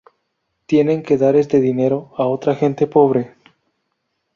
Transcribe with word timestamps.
Tienen 0.65 1.03
que 1.03 1.15
dar 1.15 1.35
este 1.35 1.61
dinero 1.61 2.09
a 2.17 2.25
otra 2.25 2.55
gente 2.55 2.87
pobre. 2.87 3.35